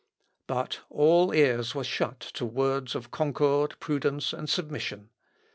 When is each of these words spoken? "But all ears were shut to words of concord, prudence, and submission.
"But 0.47 0.79
all 0.89 1.31
ears 1.31 1.75
were 1.75 1.83
shut 1.83 2.19
to 2.33 2.43
words 2.43 2.95
of 2.95 3.11
concord, 3.11 3.75
prudence, 3.79 4.33
and 4.33 4.49
submission. 4.49 5.11